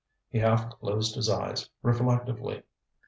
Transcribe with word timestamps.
ŌĆØ 0.01 0.07
He 0.31 0.39
half 0.39 0.71
closed 0.79 1.13
his 1.13 1.29
eyes, 1.29 1.69
reflectively. 1.83 2.63